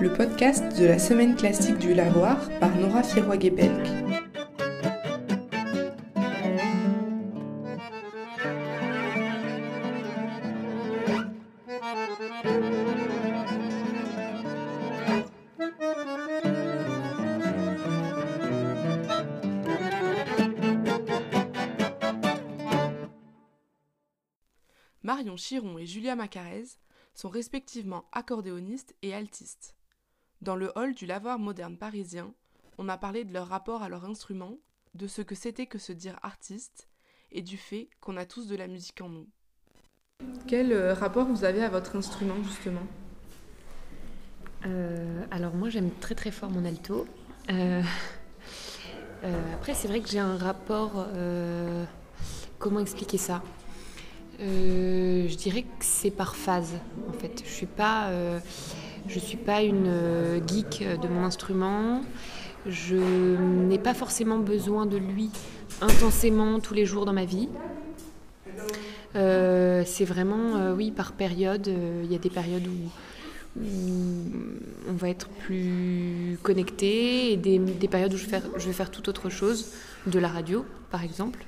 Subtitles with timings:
[0.00, 3.88] le podcast de la semaine classique du Lavoir par Nora Firoig-Gebelk.
[25.02, 26.64] Marion Chiron et Julia Macarez
[27.14, 29.75] sont respectivement accordéonistes et altistes.
[30.42, 32.32] Dans le hall du lavoir moderne parisien,
[32.78, 34.58] on a parlé de leur rapport à leur instrument,
[34.94, 36.88] de ce que c'était que se dire artiste,
[37.32, 39.26] et du fait qu'on a tous de la musique en nous.
[40.46, 42.86] Quel euh, rapport vous avez à votre instrument justement?
[44.64, 47.06] Euh, Alors moi j'aime très très fort mon alto.
[47.50, 47.82] Euh,
[49.54, 51.06] après c'est vrai que j'ai un rapport...
[52.58, 53.42] comment expliquer ça?
[54.38, 56.74] Je dirais que c'est par phase
[57.08, 57.42] en fait.
[57.44, 58.10] Je suis pas...
[59.08, 62.02] Je ne suis pas une euh, geek de mon instrument.
[62.66, 62.96] Je
[63.36, 65.30] n'ai pas forcément besoin de lui
[65.80, 67.48] intensément tous les jours dans ma vie.
[69.14, 71.70] Euh, c'est vraiment, euh, oui, par période.
[72.02, 73.60] Il y a des périodes où,
[74.88, 79.72] on va être plus connecté et des, périodes où je vais, faire, tout autre chose,
[80.06, 81.42] de la radio par exemple,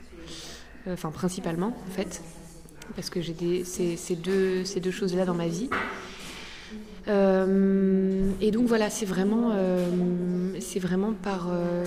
[0.91, 2.23] enfin principalement en fait,
[2.97, 5.69] parce que j'ai ces deux choses-là dans ma vie.
[7.09, 9.87] Euh, et donc voilà, c'est vraiment, euh,
[10.61, 11.85] c'est vraiment par, euh,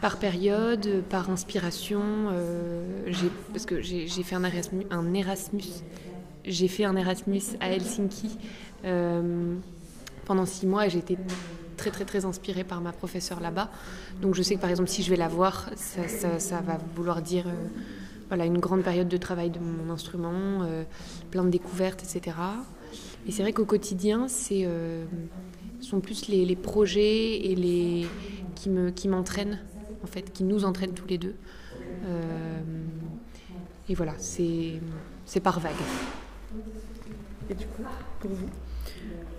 [0.00, 2.02] par période, par inspiration.
[3.52, 4.86] parce que j'ai fait un Erasmus,
[6.44, 8.38] j'ai fait un Erasmus à Helsinki
[10.24, 11.18] pendant six mois et j'ai été
[11.76, 13.70] très très très inspirée par ma professeure là-bas.
[14.22, 17.44] Donc je sais que par exemple si je vais la voir, ça va vouloir dire
[18.28, 20.66] voilà, une grande période de travail de mon instrument,
[21.30, 22.36] plein de découvertes, etc.
[23.26, 25.04] Et c'est vrai qu'au quotidien, c'est euh,
[25.80, 28.06] sont plus les, projets et les
[28.54, 29.60] qui me qui m'entraînent
[30.02, 31.34] en fait, qui nous entraînent tous les deux.
[32.06, 32.60] Euh,
[33.88, 34.80] et voilà, c'est
[35.24, 35.72] c'est par vague.
[37.50, 37.82] Et du coup,
[38.20, 38.48] pour vous?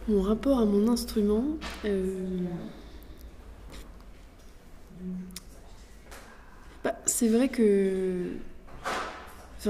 [0.07, 1.43] Mon rapport à mon instrument.
[1.85, 2.25] Euh,
[6.83, 8.31] bah, c'est vrai que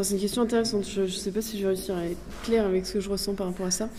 [0.04, 0.86] c'est une question intéressante.
[0.88, 3.10] Je ne sais pas si je vais réussir à être claire avec ce que je
[3.10, 3.90] ressens par rapport à ça.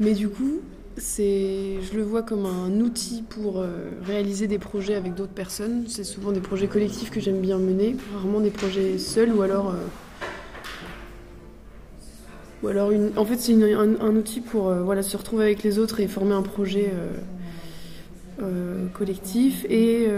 [0.00, 0.60] Mais du coup,
[0.96, 5.84] c'est, je le vois comme un outil pour euh, réaliser des projets avec d'autres personnes.
[5.88, 9.70] C'est souvent des projets collectifs que j'aime bien mener, rarement des projets seuls ou alors.
[9.70, 9.78] Euh,
[12.62, 15.80] ou alors une, en fait, c'est un, outil pour euh, voilà, se retrouver avec les
[15.80, 16.92] autres et former un projet
[18.94, 20.08] collectif et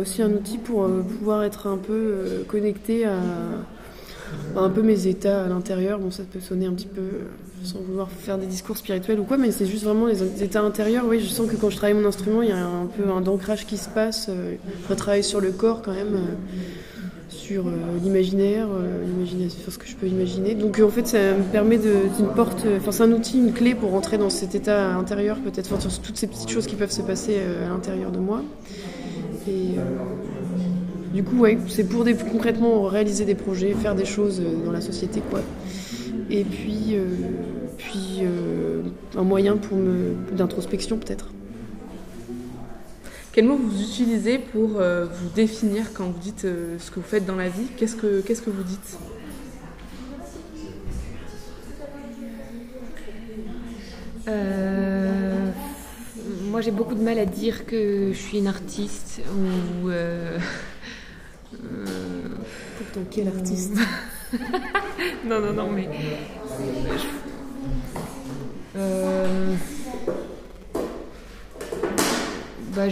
[0.00, 3.16] aussi un outil pour pouvoir être un peu connecté à
[4.56, 5.98] un peu mes états à l'intérieur.
[5.98, 7.24] Bon, ça peut sonner un petit peu euh,
[7.64, 11.04] sans vouloir faire des discours spirituels ou quoi, mais c'est juste vraiment les états intérieurs.
[11.08, 13.26] Oui, je sens que quand je travaille mon instrument, il y a un peu un
[13.26, 14.26] ancrage qui se passe.
[14.28, 14.54] Euh,
[14.88, 16.58] je travaille sur le corps quand même, euh,
[17.28, 17.64] sur
[18.04, 18.68] l'imaginaire,
[19.48, 20.54] sur ce que je peux imaginer.
[20.54, 23.90] Donc en fait, ça me permet d'une porte, enfin c'est un outil, une clé pour
[23.90, 27.02] rentrer dans cet état intérieur, peut-être, enfin, sur toutes ces petites choses qui peuvent se
[27.02, 28.42] passer à l'intérieur de moi.
[29.48, 29.74] Et
[31.12, 34.70] du coup, ouais, c'est pour des, concrètement réaliser des projets, faire des choses euh, dans
[34.70, 35.40] la société, quoi.
[36.30, 37.04] Et puis, euh,
[37.78, 38.82] puis euh,
[39.16, 41.30] un moyen pour me d'introspection peut-être.
[43.32, 47.36] Quel mot vous utilisez pour vous définir quand vous dites ce que vous faites dans
[47.36, 47.66] la vie?
[47.76, 48.98] Qu'est-ce que qu'est-ce que vous dites?
[56.50, 59.90] Moi, j'ai beaucoup de mal à dire que je suis une artiste ou
[61.50, 63.76] Pourtant, quel artiste?
[65.24, 65.88] Non, non, non, mais.
[68.76, 69.54] Euh,
[72.74, 72.84] bah,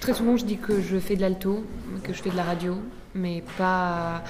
[0.00, 1.64] très souvent, je dis que je fais de l'alto,
[2.02, 2.76] que je fais de la radio,
[3.14, 4.22] mais pas.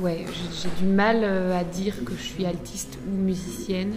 [0.00, 0.24] Ouais,
[0.60, 3.94] j'ai du mal euh, à dire que je suis altiste ou musicienne.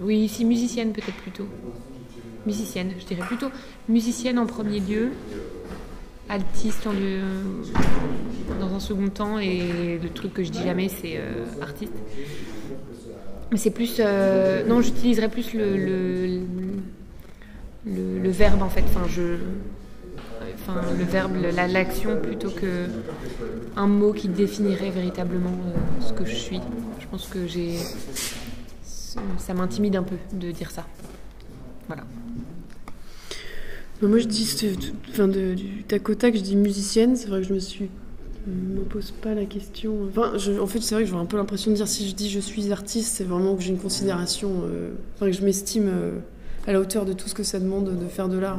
[0.00, 1.48] Oui, si musicienne peut-être plutôt.
[2.46, 3.50] Musicienne, je dirais plutôt
[3.88, 5.10] musicienne en premier lieu,
[6.28, 6.86] altiste
[8.60, 11.92] dans un second temps et le truc que je dis jamais c'est euh, artiste.
[13.50, 13.96] Mais c'est plus.
[13.98, 16.42] Euh, non, j'utiliserais plus le,
[17.86, 18.84] le, verbe en fait.
[18.84, 19.36] Enfin, je.
[20.54, 22.86] Enfin, le verbe, l'action plutôt que
[23.76, 26.60] un mot qui définirait véritablement euh, ce que je suis.
[27.00, 27.76] Je pense que j'ai.
[29.38, 30.84] Ça m'intimide un peu de dire ça.
[31.86, 32.04] Voilà.
[34.00, 34.48] Moi, je dis,
[35.10, 37.16] enfin, de, du tac au je dis musicienne.
[37.16, 37.90] C'est vrai que je me suis
[38.48, 40.08] me pose pas la question.
[40.08, 42.30] Enfin, en fait, c'est vrai que j'ai un peu l'impression de dire si je dis
[42.30, 46.18] je suis artiste, c'est vraiment que j'ai une considération, euh, enfin que je m'estime euh,
[46.66, 48.58] à la hauteur de tout ce que ça demande de faire de l'art.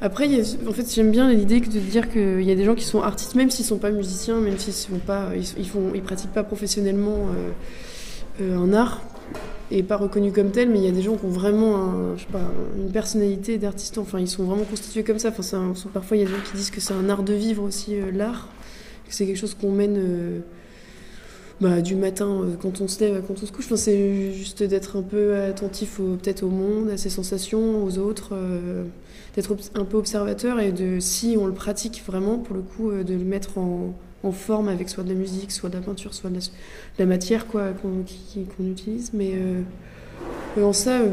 [0.00, 0.28] Après,
[0.68, 3.34] en fait, j'aime bien l'idée de dire qu'il y a des gens qui sont artistes,
[3.36, 6.42] même s'ils sont pas musiciens, même s'ils sont pas, ils, ils font, ils pratiquent pas
[6.42, 7.28] professionnellement
[8.40, 9.00] euh, un art
[9.70, 11.92] et pas reconnus comme tel, mais il y a des gens qui ont vraiment
[12.76, 13.98] une personnalité d'artiste.
[13.98, 15.30] Enfin, ils sont vraiment constitués comme ça.
[15.36, 17.32] Enfin, un- parfois, il y a des gens qui disent que c'est un art de
[17.32, 18.48] vivre aussi, euh, l'art,
[19.08, 19.96] que c'est quelque chose qu'on mène.
[19.98, 20.38] euh,
[21.60, 23.72] bah, du matin euh, quand on se lève, quand on se couche.
[23.76, 28.34] C'est juste d'être un peu attentif peut-être au monde, à ses sensations, aux autres,
[29.36, 33.14] d'être un peu observateur et de, si on le pratique vraiment, pour le coup, de
[33.14, 33.94] le mettre en,
[34.24, 36.40] en forme avec soit de la musique, soit de la peinture, soit de
[36.98, 39.10] la, matière quoi, qu'on utilise.
[39.12, 39.60] Mais euh,
[40.58, 41.10] euh, en ça, euh,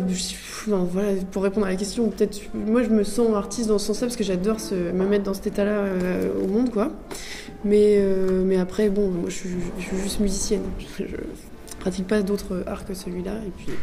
[0.68, 4.08] voilà, pour répondre à la question, peut-être, moi je me sens artiste dans ce sens-là
[4.08, 5.84] parce que j'adore me mettre dans cet état-là
[6.42, 6.92] au monde, quoi.
[7.66, 8.02] Mais,
[8.58, 10.64] après, bon, je, suis- je juste musicienne.
[10.80, 11.16] Je, je
[11.80, 13.34] pratique pas d'autres arts que celui-là.
[13.46, 13.74] Et puis,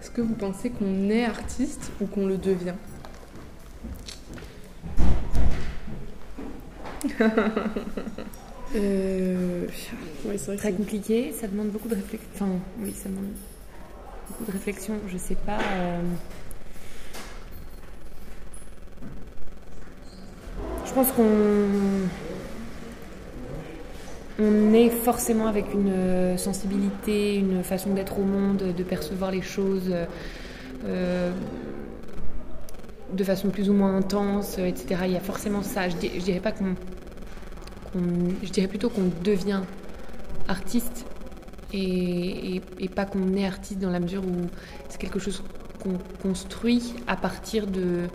[0.00, 2.74] Est-ce que vous pensez qu'on est artiste ou qu'on le devient?
[8.76, 9.66] euh,
[10.26, 12.28] ouais, vrai Très compliqué, ça demande beaucoup de réflexion.
[12.34, 12.48] Enfin,
[12.80, 13.24] oui, ça demande
[14.28, 14.94] beaucoup de réflexion.
[15.08, 15.58] Je sais pas.
[15.60, 16.00] euh,
[20.86, 21.24] Je pense qu'on
[24.40, 29.42] on est forcément avec une euh, sensibilité, une façon d'être au monde, de percevoir les
[29.42, 29.94] choses
[30.86, 31.30] euh,
[33.12, 35.02] de façon plus ou moins intense, euh, etc.
[35.06, 35.88] Il y a forcément ça.
[35.88, 36.74] Je, di- je dirais pas qu'on,
[38.42, 39.60] je dirais plutôt qu'on devient
[40.48, 41.04] artiste
[41.72, 42.60] et,
[42.94, 44.46] pas qu'on est artiste dans la mesure où
[44.88, 45.42] c'est quelque chose
[45.80, 48.08] qu'on construit à partir de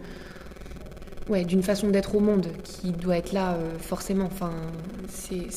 [1.30, 4.52] ouais d'une façon d'être au monde qui doit être là euh, forcément enfin
[5.08, 5.48] c'est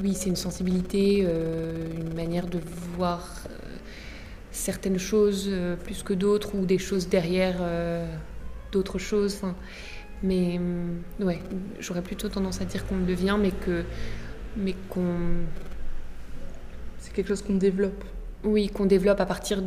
[0.00, 2.60] oui c'est une sensibilité euh, une manière de
[2.96, 3.28] voir
[4.52, 8.06] certaines choses euh, plus que d'autres ou des choses derrière euh,
[8.72, 9.54] d'autres choses enfin
[10.22, 11.40] mais hum, ouais
[11.78, 13.84] j'aurais plutôt tendance à dire qu'on le devient mais que
[14.56, 15.04] mais qu'on
[16.98, 18.04] C'est quelque chose qu'on développe.
[18.44, 19.62] oui, qu'on développe à partir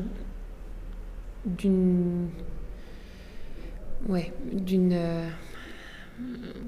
[1.46, 2.30] d'une.
[4.08, 4.94] Ouais, d'une.
[4.94, 5.30] euh,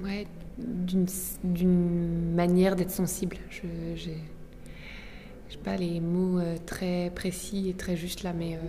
[0.03, 0.27] Ouais,
[0.57, 1.05] d'une
[1.43, 3.37] d'une manière d'être sensible.
[3.49, 3.61] Je
[3.95, 4.17] j'ai
[5.55, 8.59] j'ai pas les mots euh, très précis et très justes là, mais euh,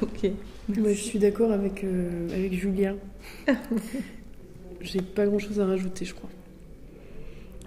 [0.02, 0.30] Ok.
[0.68, 2.96] Moi, je suis d'accord avec, euh, avec Julien.
[4.80, 6.30] J'ai pas grand chose à rajouter, je crois.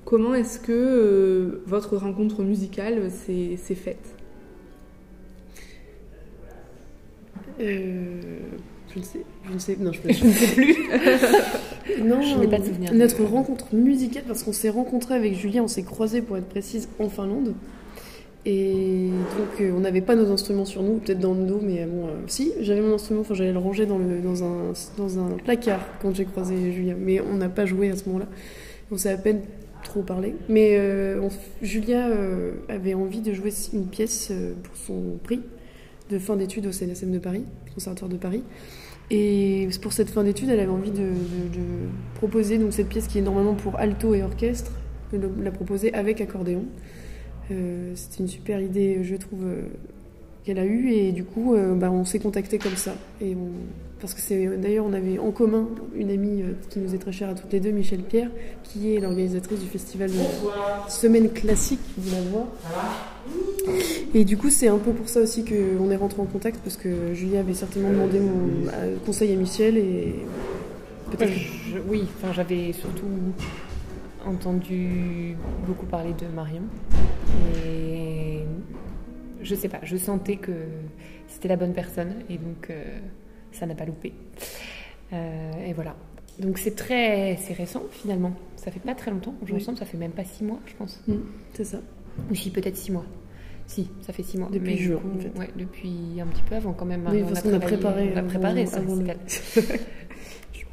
[0.03, 4.15] Comment est-ce que euh, votre rencontre musicale s'est s'est faite?
[7.59, 8.39] Euh,
[8.93, 10.75] je ne sais, je ne sais, non, je, je ne sais plus.
[12.03, 12.93] non, Je n'ai pas de souvenir.
[12.93, 16.87] Notre rencontre musicale, parce qu'on s'est rencontrés avec Julien, on s'est croisés pour être précise
[16.99, 17.53] en Finlande.
[18.45, 19.07] Et
[19.37, 21.85] donc, euh, on n'avait pas nos instruments sur nous, peut-être dans le dos, mais euh,
[21.87, 25.17] bon, euh, si, j'avais mon instrument, enfin, j'allais le ranger dans, le, dans, un, dans
[25.17, 28.27] un placard quand j'ai croisé Julien, mais on n'a pas joué à ce moment-là.
[28.91, 29.39] On s'est à peine
[29.85, 30.35] trop parlé.
[30.49, 31.29] Mais euh, on-
[31.89, 34.31] euh, avait envie de jouer une pièce
[34.63, 35.39] pour son prix
[36.09, 38.43] de fin d'études au CNSM de Paris, Conservatoire de Paris.
[39.11, 41.03] Et pour cette fin d'études, elle avait envie de, de-
[41.53, 41.63] de
[42.15, 44.71] proposer donc, cette pièce qui est normalement pour alto et orchestre,
[45.11, 46.63] de la proposer avec accordéon.
[47.51, 49.61] Euh, C'était une super idée, je trouve, euh,
[50.43, 50.91] qu'elle a eue.
[50.91, 52.95] Et du coup, euh, bah, on s'est contacté comme ça.
[53.21, 53.51] Et on-
[53.99, 57.29] Parce que c'est d'ailleurs, on avait en commun une amie qui nous est très chère
[57.29, 58.29] à toutes les deux, Michel Pierre,
[58.63, 60.15] qui est l'organisatrice du festival de
[60.89, 62.47] Semaine Classique de la Voix.
[64.13, 66.77] Et du coup, c'est un peu pour ça aussi qu'on est rentré en contact, parce
[66.77, 70.15] que Julia avait certainement demandé mon euh, conseil à Michel et
[71.11, 71.31] peut-être.
[71.33, 73.05] Je- oui, enfin, j'avais surtout
[74.25, 76.61] entendu beaucoup parler de Marion.
[77.65, 78.39] Et
[79.41, 80.51] je sais pas, je sentais que
[81.27, 82.83] c'était la bonne personne et donc euh,
[83.51, 84.13] ça n'a pas loupé.
[85.11, 85.95] Euh, et voilà.
[86.39, 88.33] Donc c'est très, c'est récent finalement.
[88.55, 89.61] Ça fait pas très longtemps joue Oui.
[89.61, 91.01] ensemble, ça fait même pas six mois, je pense.
[91.07, 91.13] Mm,
[91.53, 91.79] c'est ça.
[92.31, 93.05] Ou si peut-être six mois.
[93.65, 94.49] Si, ça fait six mois.
[94.51, 95.39] Depuis juin, en fait.
[95.39, 97.01] ouais, depuis un petit peu avant quand même.
[97.01, 98.11] Oui, Marion, parce qu'on a travaillé- préparé.
[98.13, 99.17] on a préparé festival.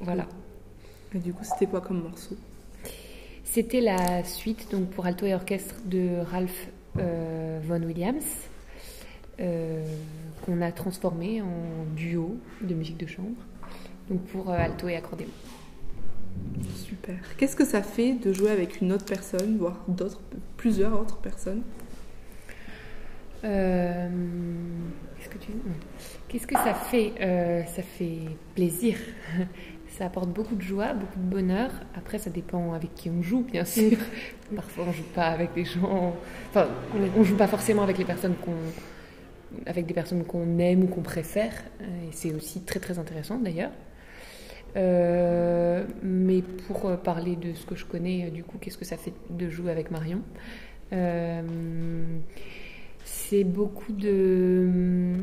[0.00, 0.26] Voilà.
[1.14, 2.36] Et du coup, c'était quoi comme morceau?
[3.44, 6.68] C'était la suite donc pour alto et orchestre de Ralph
[6.98, 8.24] euh, Vaughan Williams,
[9.40, 9.84] euh,
[10.44, 13.36] qu'on a transformé en duo de musique de chambre,
[14.08, 15.28] donc pour euh, alto et accordéon.
[16.74, 17.16] Super.
[17.36, 20.20] Qu'est-ce que ça fait de jouer avec une autre personne, voire d'autres,
[20.56, 21.62] plusieurs autres personnes?
[23.44, 24.08] Euh,
[25.18, 25.52] Qu'est-ce que tu.
[26.28, 28.20] Qu'est-ce que ça fait Euh, Ça fait
[28.54, 28.96] plaisir?
[29.98, 31.70] Ça apporte beaucoup de joie, beaucoup de bonheur.
[31.94, 33.98] Après, ça dépend avec qui on joue, bien sûr.
[34.56, 36.14] Parfois, on joue pas avec des gens.
[36.48, 36.68] Enfin,
[37.16, 38.54] on joue pas forcément avec les personnes qu'on
[39.66, 41.52] avec des personnes qu'on aime ou qu'on préfère.
[41.80, 43.72] Et c'est aussi très très intéressant d'ailleurs.
[44.74, 49.48] Mais pour parler de ce que je connais, du coup, qu'est-ce que ça fait de
[49.48, 50.20] jouer avec Marion
[53.04, 55.14] C'est beaucoup de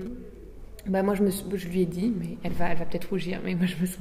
[0.88, 1.24] bah moi, je,
[1.68, 4.00] lui ai dit, mais elle va, elle va peut-être rougir, mais moi, je me sens,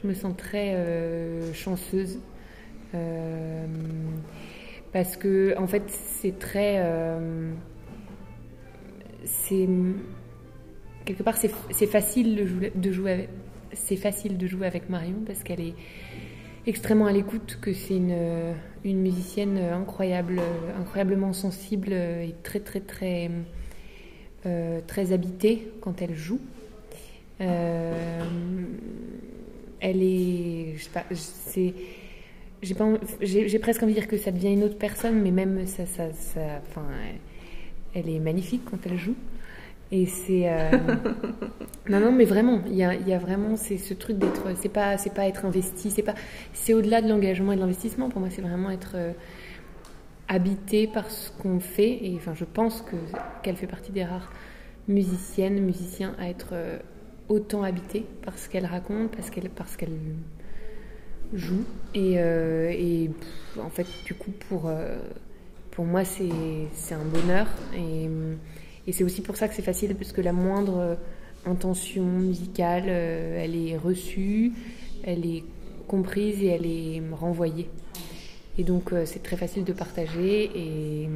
[0.00, 2.20] je me sens très euh, chanceuse.
[2.94, 3.66] Euh,
[4.92, 6.76] parce que, en fait, c'est très.
[6.78, 7.52] Euh,
[9.24, 9.68] c'est.
[11.04, 13.28] Quelque part, c'est facile de jouer, de jouer avec,
[13.72, 15.74] c'est facile de jouer avec Marion parce qu'elle est
[16.66, 20.40] extrêmement à l'écoute, que c'est une, musicienne incroyable,
[20.78, 23.30] incroyablement sensible et très, très, très
[24.46, 26.40] euh, très habitée quand elle joue.
[27.42, 28.24] Euh,
[29.80, 31.74] elle est, je sais pas, c'est,
[32.62, 36.12] j'ai presque envie de dire que ça devient une autre personne, mais même ça, ça,
[36.12, 36.86] ça enfin,
[37.94, 39.14] elle est magnifique quand elle joue.
[39.92, 40.70] Et c'est euh,
[41.88, 44.68] non non mais vraiment il y a, y a, vraiment c'est ce truc d'être c'est
[44.68, 46.14] pas c'est pas être investi c'est pas
[46.52, 48.94] c'est au-delà de l'engagement et de l'investissement pour moi c'est vraiment être
[50.30, 52.06] habité par ce qu'on fait.
[52.06, 52.96] Et enfin, je pense que,
[53.42, 54.32] qu'elle fait partie des rares
[54.88, 56.78] musiciennes, musiciens à être euh,
[57.28, 59.98] autant habité par ce qu'elle raconte, parce qu'elle, parce qu'elle
[61.34, 61.64] joue.
[61.94, 63.10] Et, euh, et
[63.60, 64.98] en fait, du coup, pour, euh,
[65.72, 66.28] pour moi, c'est,
[66.74, 67.48] c'est un bonheur.
[67.76, 68.08] Et,
[68.90, 70.98] et c'est aussi pour ça que c'est facile, parce que la moindre
[71.46, 74.52] intention musicale, elle est reçue,
[75.04, 75.44] elle est
[75.86, 77.68] comprise et elle est renvoyée.
[78.58, 81.08] Et donc euh, c'est très facile de partager et,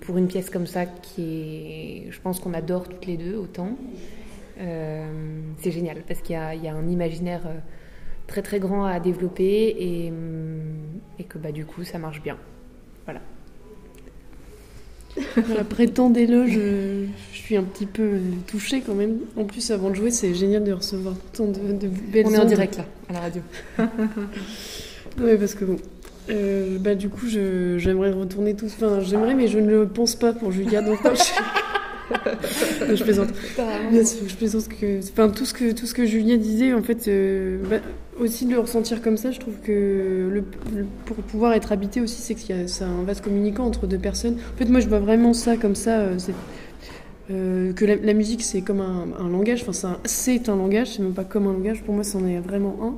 [0.00, 3.76] pour une pièce comme ça qui est, je pense qu'on adore toutes les deux autant,
[4.60, 7.58] euh, c'est génial parce qu'il y, a, un imaginaire euh,
[8.28, 10.12] très très grand à développer et,
[11.18, 12.38] et que bah, du coup ça marche bien.
[13.04, 13.20] Voilà.
[15.58, 16.58] Après tant d'éloges,
[17.32, 19.18] je suis un petit peu touchée quand même.
[19.36, 22.38] En plus, avant de jouer, c'est génial de recevoir tant de, de belles On est
[22.38, 23.42] en direct là, à la radio.
[25.20, 25.76] oui, parce que bon,
[26.30, 28.66] euh, bah, du coup, j'aimerais retourner tout.
[28.66, 30.82] Enfin, j'aimerais, mais je ne le pense pas pour Julia.
[30.82, 31.22] Donc, je...
[32.94, 33.28] je plaisante.
[33.58, 34.98] je plaisante que.
[34.98, 37.76] Enfin, tout ce que, tout ce que Julia disait, en fait, euh, bah,
[38.18, 40.44] aussi de le ressentir comme ça, je trouve que le,
[41.04, 44.36] pour pouvoir être habité aussi, c'est qu'il y a, un vase communicant entre deux personnes.
[44.54, 45.98] En fait, moi, je vois vraiment ça comme ça.
[45.98, 46.18] Euh,
[47.32, 49.64] euh, que la, musique, c'est comme un, un langage.
[49.66, 51.82] Enfin, c'est un, un langage, c'est même pas comme un langage.
[51.82, 52.94] Pour moi, c'en est vraiment un.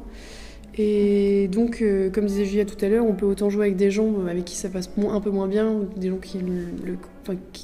[0.81, 3.91] Et donc, euh, comme disait Julia tout à l'heure, on peut autant jouer avec des
[3.91, 6.39] gens avec qui ça passe un peu moins bien, des gens qui,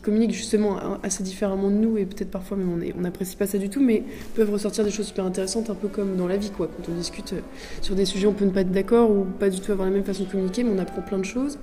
[0.02, 3.68] communiquent justement assez différemment de nous, et peut-être parfois même on n'apprécie pas ça du
[3.68, 4.02] tout, mais
[4.34, 6.66] peuvent ressortir des choses super intéressantes, un peu comme dans la vie, quoi.
[6.66, 7.40] Quand on discute euh,
[7.82, 9.94] sur des sujets, on peut ne pas être d'accord ou pas du tout avoir la
[9.94, 11.60] même façon de communiquer, mais on apprend plein de choses.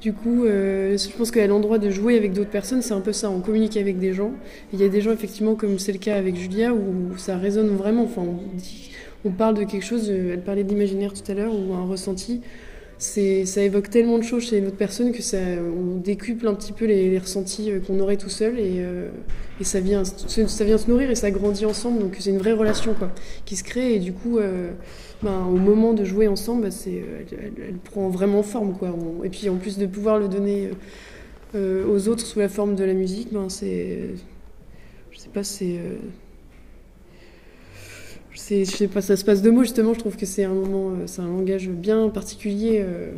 [0.00, 3.12] Du coup, euh, je pense qu'à l'endroit de jouer avec d'autres personnes, c'est un peu
[3.12, 4.32] ça, on communique avec des gens.
[4.72, 7.68] Il y a des gens, effectivement, comme c'est le cas avec Julia, où ça résonne
[7.68, 8.04] vraiment.
[8.04, 8.90] Enfin, on dit
[9.26, 12.40] on parle de quelque chose, euh, elle parlait d'imaginaire tout à l'heure, ou un ressenti,
[12.98, 16.72] ça évoque tellement de choses chez une autre personne que ça, on décuple un petit
[16.72, 19.10] peu les, ressentis euh, qu'on aurait tout seul et, euh,
[19.60, 21.98] et, ça, vient, ça vient se nourrir et ça grandit ensemble.
[21.98, 23.10] Donc c'est une vraie relation quoi,
[23.44, 24.38] qui se crée et du coup,
[25.22, 28.74] ben, au moment de jouer ensemble, bah, elle, prend vraiment forme.
[28.78, 28.96] Quoi.
[29.24, 30.70] et puis en plus de pouvoir le donner
[31.54, 34.10] aux autres sous la forme de la musique, ben, c'est.
[35.10, 35.78] Je sais pas, c'est
[38.36, 39.94] je sais pas, ça se passe de mots justement.
[39.94, 42.82] Je trouve que c'est un moment, euh, c'est un langage bien particulier.
[42.84, 43.12] Euh.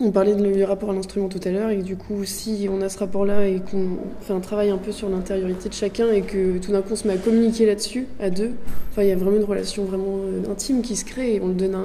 [0.00, 2.88] On parlait du rapport à l'instrument tout à l'heure et du coup, si on a
[2.88, 6.58] ce rapport-là et qu'on fait un travail un peu sur l'intériorité de chacun et que
[6.58, 8.50] tout d'un coup on se met à communiquer là-dessus à deux,
[8.90, 11.46] enfin il y a vraiment une relation vraiment euh, intime qui se crée et on
[11.46, 11.76] le donne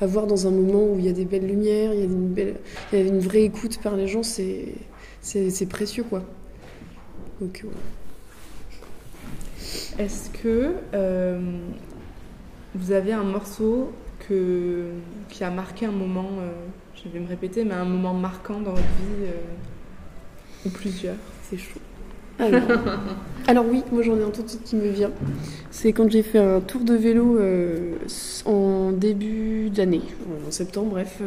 [0.00, 2.06] à, voir dans un moment où il y a des belles lumières, il y a
[2.06, 2.54] une, belle,
[2.90, 4.64] il y a une vraie écoute par les gens, c'est
[5.20, 6.22] c'est précieux quoi.
[7.42, 7.66] Donc,
[9.98, 10.72] Est-ce que
[12.74, 13.92] vous avez un morceau
[14.28, 14.90] que,
[15.28, 16.50] qui a marqué un moment, euh,
[16.94, 21.58] je vais me répéter, mais un moment marquant dans votre vie, euh, ou plusieurs C'est
[21.58, 21.80] chaud.
[23.48, 25.10] Alors, oui, moi j'en ai un tout de suite qui me vient.
[25.70, 27.96] C'est quand j'ai fait un tour de vélo euh,
[28.44, 30.02] en début d'année,
[30.46, 31.20] en septembre, bref,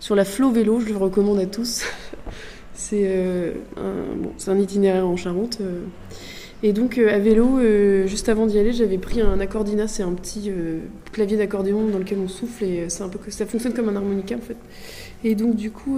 [0.00, 1.84] sur la Flow Vélo, je le recommande à tous.
[2.74, 5.58] c'est un, un, itinéraire en Charente.
[6.66, 10.02] Et donc euh, à vélo, euh, juste avant d'y aller, j'avais pris un accordina, c'est
[10.02, 10.80] un petit euh,
[11.12, 14.34] clavier d'accordéon dans lequel on souffle et c'est un peu ça fonctionne comme un harmonica
[14.34, 14.56] en fait.
[15.22, 15.96] Et donc du coup,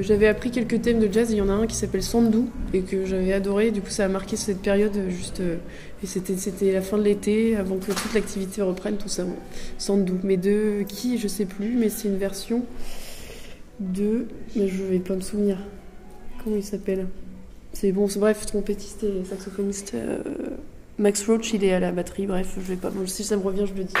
[0.00, 1.30] j'avais appris quelques thèmes de jazz.
[1.30, 3.70] Il y en a un qui s'appelle Sandou et que j'avais adoré.
[3.70, 5.40] Du coup, ça a marqué cette période juste.
[5.40, 9.22] et c'était c'était la fin de l'été, avant que toute l'activité reprenne, tout ça.
[9.24, 9.36] Bon,
[9.78, 10.18] Sandou.
[10.24, 12.64] Mais de qui, je sais plus, mais c'est une version
[13.78, 14.26] de.
[14.56, 15.58] Mais je vais pas me souvenir.
[16.42, 17.06] Comment il s'appelle?
[17.78, 19.92] C'est bon, bref, trompettiste et saxophoniste.
[19.92, 20.18] euh,
[20.96, 22.90] Max Roach, il est à la batterie, bref, je vais pas.
[23.04, 23.94] si ça me revient, je le dis.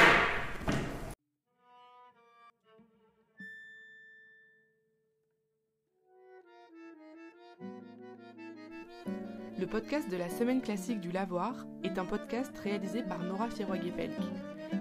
[9.58, 14.12] Le podcast de la Semaine classique du Lavoir est un podcast réalisé par Nora Firogue-Pelk.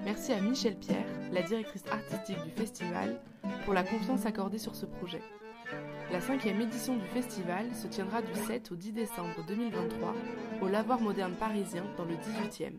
[0.05, 3.19] Merci à Michel Pierre, la directrice artistique du festival,
[3.65, 5.21] pour la confiance accordée sur ce projet.
[6.11, 10.13] La cinquième édition du festival se tiendra du 7 au 10 décembre 2023
[10.61, 12.73] au Lavoir moderne parisien dans le 18e.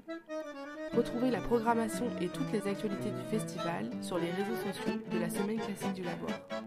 [0.97, 5.29] Retrouvez la programmation et toutes les actualités du festival sur les réseaux sociaux de la
[5.29, 6.66] Semaine classique du Lavoir.